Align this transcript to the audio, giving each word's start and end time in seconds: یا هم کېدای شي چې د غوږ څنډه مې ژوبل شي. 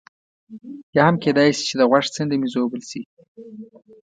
یا 0.95 1.03
هم 1.07 1.15
کېدای 1.23 1.49
شي 1.57 1.63
چې 1.69 1.75
د 1.77 1.81
غوږ 1.89 2.05
څنډه 2.15 2.35
مې 2.41 2.47
ژوبل 2.53 2.81
شي. 2.89 3.01